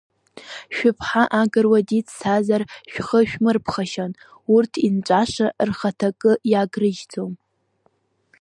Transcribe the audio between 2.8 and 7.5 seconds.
шәхы шәмырԥхашьан, урҭ, инҵәаша, рхаҭа акы иагрыжьӡом!